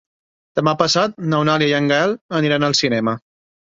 Demà 0.59 0.71
passat 0.79 1.21
n'Eulàlia 1.33 1.69
i 1.73 1.75
en 1.83 1.91
Gaël 1.93 2.17
aniran 2.41 2.67
al 2.71 2.77
cinema. 2.81 3.19